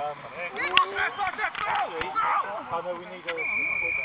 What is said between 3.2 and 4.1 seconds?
a...